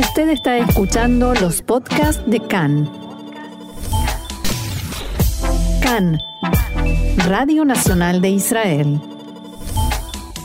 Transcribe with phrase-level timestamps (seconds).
[0.00, 2.86] Usted está escuchando los podcasts de CAN.
[5.82, 6.16] CAN,
[7.28, 8.96] Radio Nacional de Israel.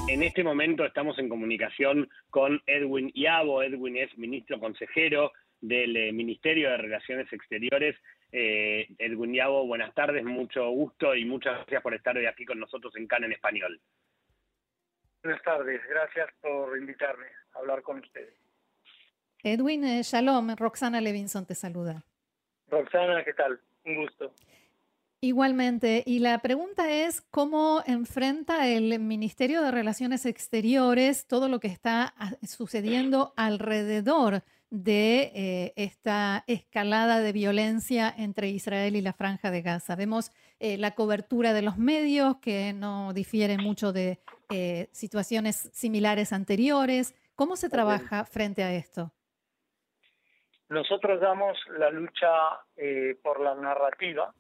[0.10, 3.64] En este momento estamos en comunicación con Edwin Iabo.
[3.64, 5.32] Edwin es ministro consejero
[5.62, 7.96] del eh, Ministerio de Relaciones Exteriores.
[8.34, 12.60] Eh, Edwin Iabo, buenas tardes, mucho gusto y muchas gracias por estar hoy aquí con
[12.60, 13.80] nosotros en CAN en español.
[15.24, 18.45] Buenas tardes, gracias por invitarme a hablar con ustedes.
[19.46, 22.04] Edwin, eh, shalom, Roxana Levinson te saluda.
[22.68, 23.60] Roxana, ¿qué tal?
[23.86, 24.34] Un gusto.
[25.22, 31.68] Igualmente, y la pregunta es cómo enfrenta el Ministerio de Relaciones Exteriores todo lo que
[31.68, 39.52] está ah, sucediendo alrededor de eh, esta escalada de violencia entre Israel y la franja
[39.52, 39.96] de Gaza.
[39.96, 46.34] Vemos eh, la cobertura de los medios que no difiere mucho de eh, situaciones similares
[46.34, 47.14] anteriores.
[47.36, 49.12] ¿Cómo se trabaja frente a esto?
[50.70, 52.32] Nosotros damos la lucha
[53.22, 54.34] por la narrativa.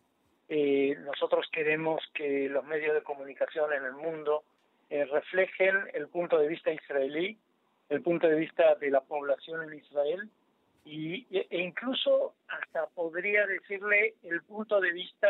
[0.49, 4.43] nosotros queremos que los medios de comunicación en el mundo
[4.89, 7.37] reflejen el punto de vista israelí
[7.89, 10.29] el punto de vista de la población en Israel
[10.83, 15.27] y, e incluso hasta podría decirle el punto de vista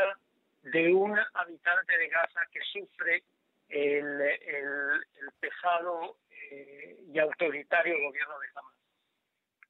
[0.63, 3.23] de un habitante de Gaza que sufre
[3.69, 5.05] el,
[5.39, 8.74] pesado eh, y autoritario gobierno de Hamas.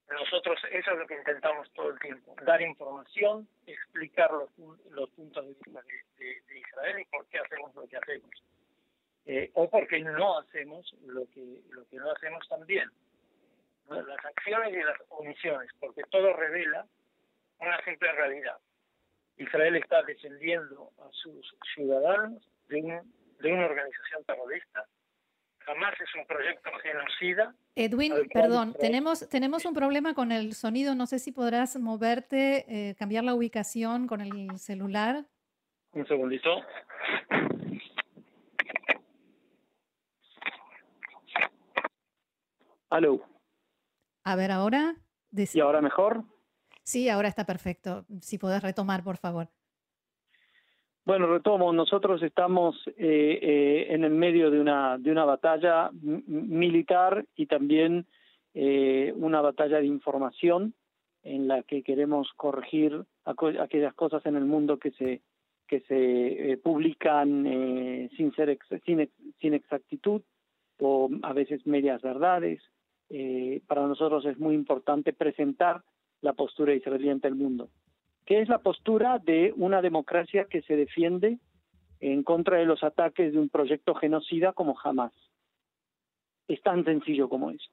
[0.09, 4.49] Nosotros eso es lo que intentamos todo el tiempo, dar información, explicar los,
[4.91, 5.81] los puntos de vista
[6.17, 8.29] de Israel y por qué hacemos lo que hacemos.
[9.27, 12.89] Eh, o porque no hacemos lo que, lo que no hacemos también.
[13.89, 16.85] Las acciones y las omisiones, porque todo revela
[17.59, 18.57] una simple realidad.
[19.37, 23.01] Israel está defendiendo a sus ciudadanos de,
[23.39, 24.85] de una organización terrorista.
[25.65, 27.55] Jamás es un proyecto genocida.
[27.75, 30.93] Edwin, perdón, tenemos, tenemos un problema con el sonido.
[30.93, 35.25] No sé si podrás moverte, eh, cambiar la ubicación con el celular.
[35.93, 36.61] Un segundito.
[42.89, 43.25] Aló.
[44.23, 44.95] A ver, ahora.
[45.31, 46.23] ¿Y ahora mejor?
[46.83, 48.05] Sí, ahora está perfecto.
[48.21, 49.49] Si podés retomar, por favor.
[51.05, 51.71] Bueno, retomo.
[51.71, 58.05] Nosotros estamos eh, eh, en el medio de una, de una batalla militar y también
[58.53, 60.73] eh, una batalla de información
[61.23, 65.21] en la que queremos corregir aquellas cosas en el mundo que se
[65.67, 67.43] que se publican
[68.15, 68.55] sin ser
[68.85, 69.09] sin,
[69.41, 70.21] sin exactitud
[70.79, 72.61] o a veces medias verdades
[73.09, 75.83] eh, para nosotros es muy importante presentar
[76.21, 77.69] la postura israelí ante el mundo,
[78.25, 81.39] que es la postura de una democracia que se defiende
[81.99, 85.13] en contra de los ataques de un proyecto genocida como jamás.
[86.47, 87.69] Es tan sencillo como eso.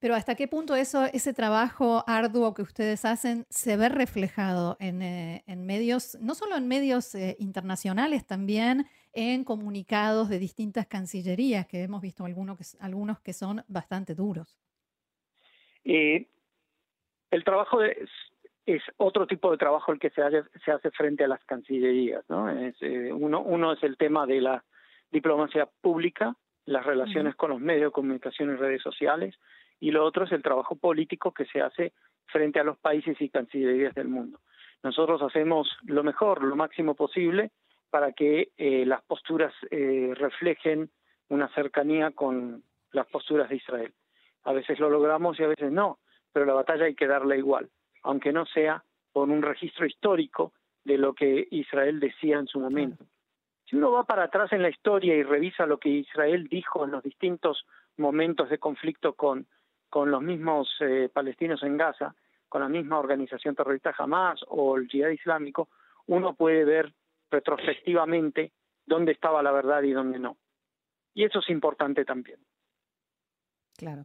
[0.00, 5.02] Pero ¿hasta qué punto eso, ese trabajo arduo que ustedes hacen se ve reflejado en,
[5.02, 11.82] eh, medios, no solo en medios eh, internacionales, también en comunicados de distintas cancillerías, que
[11.82, 14.58] hemos visto algunos que, algunos que son bastante duros?
[15.84, 16.26] Eh,
[17.30, 18.08] el trabajo es,
[18.74, 22.24] es, otro tipo de trabajo el que se hace, se hace frente a las cancillerías.
[22.28, 22.48] ¿no?
[22.48, 22.76] Es,
[23.12, 24.64] uno, uno es el tema de la
[25.10, 26.34] diplomacia pública,
[26.66, 29.34] las relaciones con los medios de comunicación y redes sociales,
[29.80, 31.92] y lo otro es el trabajo político que se hace
[32.26, 34.40] frente a los países y cancillerías del mundo.
[34.82, 37.50] Nosotros hacemos lo mejor, lo máximo posible
[37.90, 40.90] para que eh, las posturas eh, reflejen
[41.28, 43.92] una cercanía con las posturas de Israel.
[44.44, 45.98] A veces lo logramos y a veces no,
[46.32, 47.68] pero la batalla hay que darla igual,
[48.02, 50.52] aunque no sea con un registro histórico
[50.84, 53.04] de lo que Israel decía en su momento.
[53.66, 56.90] Si uno va para atrás en la historia y revisa lo que Israel dijo en
[56.90, 57.64] los distintos
[57.96, 59.46] momentos de conflicto con
[59.90, 62.14] con los mismos eh, palestinos en Gaza,
[62.48, 65.68] con la misma organización terrorista Hamas o el Jihad Islámico,
[66.06, 66.94] uno puede ver
[67.30, 68.52] retrospectivamente
[68.86, 70.36] dónde estaba la verdad y dónde no.
[71.12, 72.38] Y eso es importante también.
[73.76, 74.04] Claro.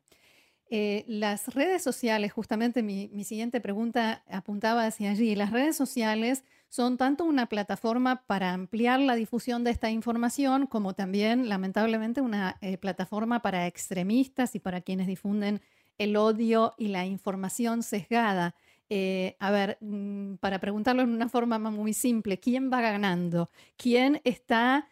[0.71, 6.97] Eh, las redes sociales, justamente mi, siguiente pregunta apuntaba hacia allí, las redes sociales son
[6.97, 12.77] tanto una plataforma para ampliar la difusión de esta información como también, lamentablemente, una eh,
[12.77, 15.61] plataforma para extremistas y para quienes difunden
[15.99, 18.55] el odio y la información sesgada.
[18.89, 23.49] Eh, a ver, mm, para preguntarlo en una forma muy simple, ¿quién va ganando?
[23.77, 24.87] ¿Quién está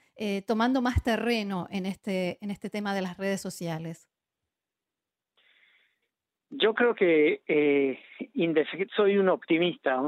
[0.45, 4.07] tomando más terreno en este, en este tema de las redes sociales?
[6.55, 7.99] Yo creo que eh,
[8.95, 9.99] soy un optimista,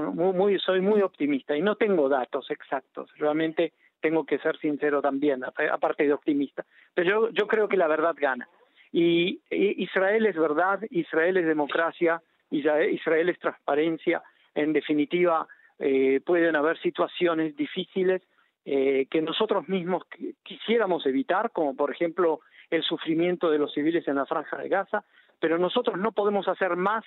[0.60, 3.10] soy muy optimista y no tengo datos exactos.
[3.18, 6.64] Realmente tengo que ser sincero también, aparte de optimista.
[6.94, 8.48] Pero yo, yo creo que la verdad gana.
[8.92, 12.22] Y Israel es verdad, Israel es democracia,
[12.52, 14.22] Israel es transparencia.
[14.54, 15.48] En definitiva,
[15.80, 18.22] eh, pueden haber situaciones difíciles
[18.64, 20.04] eh, que nosotros mismos
[20.44, 22.40] quisiéramos evitar, como por ejemplo
[22.70, 25.04] el sufrimiento de los civiles en la franja de Gaza,
[25.40, 27.04] pero nosotros no podemos hacer más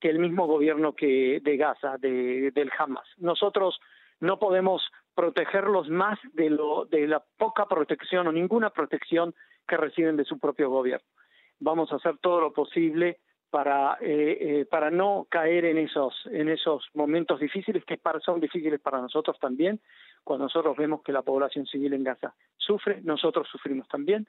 [0.00, 3.06] que el mismo gobierno que de Gaza, de, del Hamas.
[3.18, 3.80] Nosotros
[4.20, 4.82] no podemos
[5.14, 9.34] protegerlos más de, lo, de la poca protección o ninguna protección
[9.66, 11.06] que reciben de su propio gobierno.
[11.60, 13.20] Vamos a hacer todo lo posible
[13.52, 19.00] para, eh, eh, no caer en esos, en esos momentos difíciles que son difíciles para
[19.00, 19.78] nosotros también.
[20.24, 24.26] Cuando nosotros vemos que la población civil en Gaza sufre, nosotros sufrimos también,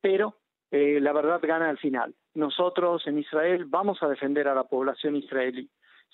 [0.00, 0.34] pero
[0.72, 2.14] eh, la verdad gana al final.
[2.34, 5.68] Nosotros en Israel vamos a defender a la población israelí,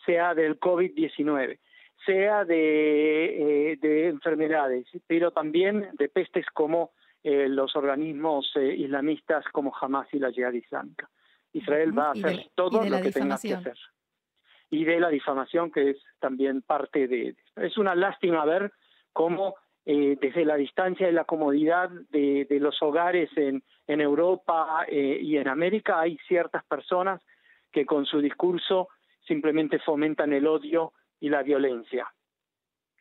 [0.04, 1.58] sea del COVID-19,
[2.04, 10.18] sea de, de, enfermedades, pero también de pestes como los organismos islamistas como Hamas y
[10.18, 11.08] la Jihad Islámica.
[11.52, 13.78] Israel va a hacer todo lo que tenga que hacer.
[14.70, 17.34] Y de la difamación, que es también parte de...
[17.56, 18.72] Es una lástima ver
[19.12, 19.56] cómo
[19.86, 25.36] eh, desde la distancia y la comodidad de, los hogares en, en Europa eh, y
[25.36, 27.22] en América hay ciertas personas
[27.72, 28.88] que con su discurso
[29.26, 32.06] simplemente fomentan el odio y la violencia.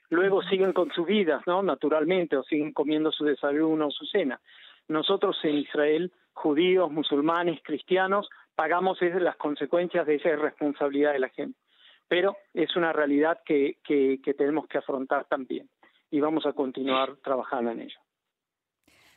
[0.09, 1.61] Luego siguen con sus vidas, ¿no?
[1.61, 4.39] Naturalmente, o siguen comiendo su desayuno o su cena.
[4.87, 11.59] Nosotros en Israel judíos, musulmanes, cristianos, pagamos las consecuencias de esa irresponsabilidad de la gente.
[12.07, 15.69] Pero es una realidad que, que, tenemos que afrontar también
[16.11, 17.99] y vamos a continuar trabajando en ello.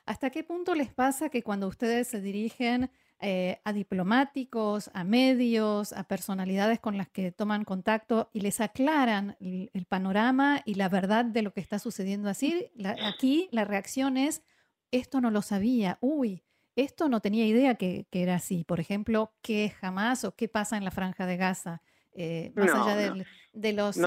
[0.04, 2.90] ¿Hasta qué punto les pasa que cuando ustedes se dirigen
[3.20, 9.36] eh, a diplomáticos, a medios, a personalidades con las que toman contacto y les aclaran
[9.38, 12.72] el, panorama y la verdad de lo que está sucediendo así,
[13.04, 14.42] aquí la reacción es,
[14.90, 16.42] esto no lo sabía, uy,
[16.74, 18.64] esto no tenía idea que, era así.
[18.64, 21.82] Por ejemplo, ¿qué jamás o qué pasa en la franja de Gaza?
[22.14, 24.02] Eh, más allá de, los, eh,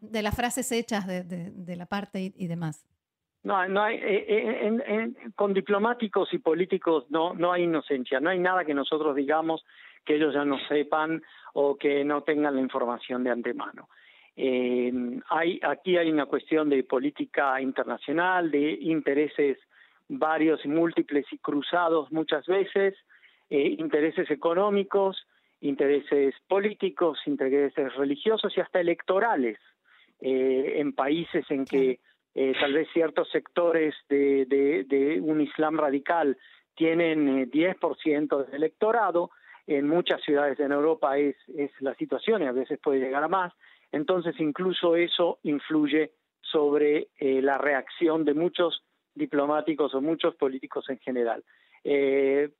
[0.00, 2.84] de las frases hechas de, la parte y, demás.
[3.44, 8.64] No, no hay, eh, con diplomáticos y políticos no, no hay inocencia, no hay nada
[8.64, 9.64] que nosotros digamos
[10.04, 11.22] que ellos ya no sepan
[11.54, 13.88] o que no tengan la información de antemano.
[14.36, 19.58] hay, aquí hay una cuestión de política internacional, de intereses
[20.08, 22.94] varios y múltiples y cruzados muchas veces,
[23.50, 25.26] eh, intereses económicos,
[25.60, 29.58] intereses políticos, intereses religiosos y hasta electorales
[30.20, 32.00] eh, en países en que
[32.34, 36.36] eh, tal vez ciertos sectores de, de, un Islam radical
[36.74, 39.30] tienen 10% del electorado,
[39.66, 43.28] en muchas ciudades en Europa es, es la situación y a veces puede llegar a
[43.28, 43.52] más,
[43.92, 48.82] entonces incluso eso influye sobre la reacción de muchos
[49.14, 51.44] diplomáticos o muchos políticos en general.
[51.84, 52.50] Eh,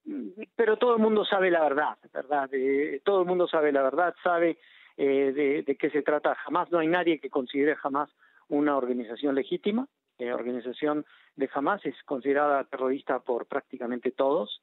[0.57, 2.49] pero todo el mundo sabe la verdad, ¿verdad?
[2.53, 4.59] Eh, todo el mundo sabe la verdad, sabe
[4.97, 6.71] eh, de, qué se trata jamás.
[6.71, 8.11] No hay nadie que considere jamás
[8.49, 9.87] una organización legítima.
[10.19, 11.07] La organización
[11.37, 14.63] de Hamas es considerada terrorista por prácticamente todos.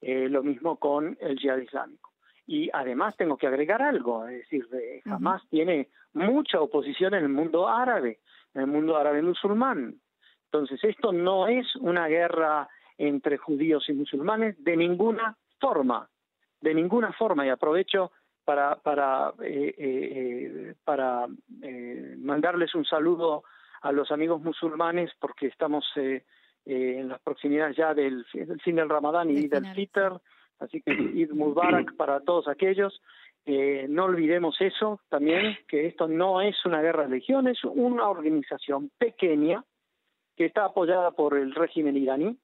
[0.00, 2.12] lo mismo con el yihad islámico.
[2.46, 4.66] Y además tengo que agregar algo, es decir,
[5.06, 8.20] Hamas tiene mucha oposición en el mundo árabe,
[8.54, 10.00] en el mundo árabe musulmán.
[10.46, 12.68] Entonces, esto no es una guerra
[12.98, 16.08] entre judíos y musulmanes de ninguna forma,
[16.60, 17.46] de ninguna forma.
[17.46, 18.12] Y aprovecho
[18.44, 21.26] para, para, eh, eh, para
[21.62, 23.44] eh, mandarles un saludo
[23.82, 25.84] a los amigos musulmanes porque estamos
[26.66, 28.24] en las proximidades ya del,
[28.62, 30.18] fin del Ramadán y del Fitr,
[30.58, 32.98] así que Id Mubarak para todos aquellos.
[33.44, 38.90] no olvidemos eso también, que esto no es una guerra de religión, es una organización
[38.96, 39.62] pequeña
[40.34, 42.38] que está apoyada por el régimen iraní,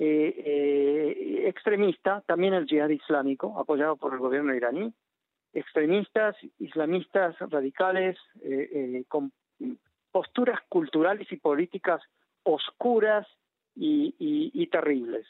[0.00, 4.94] eh, eh, extremista, también el yihad islámico, apoyado por el gobierno iraní,
[5.52, 9.32] extremistas, islamistas radicales, eh, con
[10.12, 12.00] posturas culturales y políticas
[12.44, 13.26] oscuras
[13.74, 15.26] y, terribles.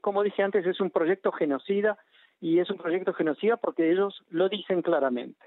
[0.00, 1.98] como dije antes, es un proyecto genocida
[2.40, 5.44] y es un proyecto genocida porque ellos lo dicen claramente.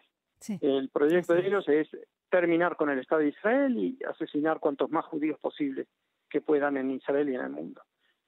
[0.61, 1.89] El proyecto de ellos es
[2.29, 5.87] terminar con el Estado de Israel y asesinar cuantos más judíos posibles
[6.29, 7.81] que puedan en Israel y en el mundo.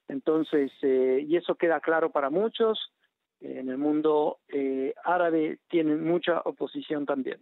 [0.07, 2.91] Entonces, eh, y eso queda claro para muchos,
[3.41, 7.41] en el mundo eh, árabe tienen mucha oposición también.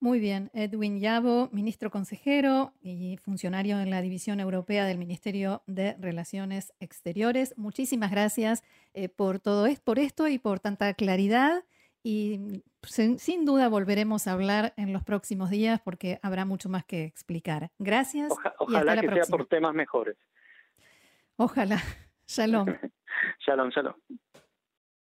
[0.00, 5.94] Muy bien, Edwin Yabo, ministro consejero y funcionario en la División Europea del Ministerio de
[6.00, 7.54] Relaciones Exteriores.
[7.56, 11.62] Muchísimas gracias eh, por todo esto, por esto y por tanta claridad
[12.02, 17.04] y sin, duda volveremos a hablar en los próximos días porque habrá mucho más que
[17.04, 17.70] explicar.
[17.78, 18.32] Gracias.
[18.58, 20.16] ojalá que sea por temas mejores.
[21.38, 21.76] Ojalá.
[22.26, 22.66] Shalom.
[23.40, 23.94] shalom, shalom.